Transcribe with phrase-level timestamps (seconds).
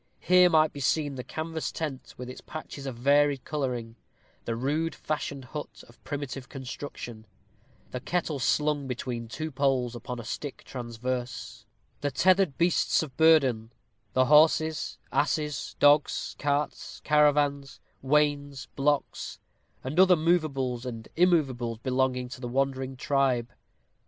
[0.17, 3.97] Here might be seen the canvas tent with its patches of varied coloring;
[4.45, 7.27] the rude fashioned hut of primitive construction;
[7.91, 11.67] the kettle slung Between two poles, upon a stick transverse;
[11.99, 13.71] the tethered beasts of burden,
[14.13, 19.37] the horses, asses, dogs, carts, caravans, wains, blocks,
[19.83, 23.51] and other movables and immovables belonging to the wandering tribe.